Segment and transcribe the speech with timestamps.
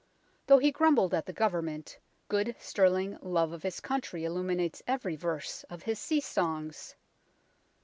[0.47, 5.61] Though he grumbled at the Government, good sterling love of his country illuminates every verse
[5.65, 6.95] of his sea songs.